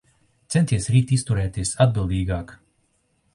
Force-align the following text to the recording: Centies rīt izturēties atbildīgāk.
Centies 0.53 0.87
rīt 0.95 1.13
izturēties 1.17 1.75
atbildīgāk. 1.87 2.55